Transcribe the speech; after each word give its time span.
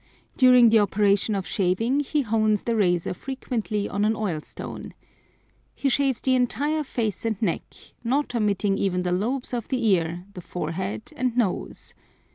During 0.35 0.69
the 0.69 0.79
operation 0.79 1.35
of 1.35 1.45
shaving 1.45 1.99
he 1.99 2.23
hones 2.23 2.63
the 2.63 2.75
razor 2.75 3.13
frequently 3.13 3.87
on 3.87 4.03
an 4.03 4.15
oil 4.15 4.41
stone. 4.41 4.95
He 5.75 5.89
shaves 5.89 6.19
the 6.21 6.33
entire 6.33 6.83
face 6.83 7.23
and 7.23 7.39
neck, 7.39 7.61
not 8.03 8.33
omitting 8.33 8.79
even 8.79 9.03
the 9.03 9.11
lobes 9.11 9.53
of 9.53 9.67
the 9.67 9.85
ear, 9.89 10.25
the 10.33 10.41
forehead, 10.41 11.11
and 11.15 11.37
nose. 11.37 11.93